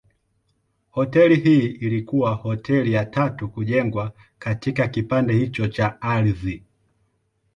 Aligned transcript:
Hoteli 0.91 1.35
hii 1.39 1.65
ilikuwa 1.67 2.33
hoteli 2.33 2.93
ya 2.93 3.05
tatu 3.05 3.47
kujengwa 3.49 4.11
katika 4.39 4.87
kipande 4.87 5.33
hicho 5.33 5.67
cha 5.67 6.01
ardhi. 6.01 6.63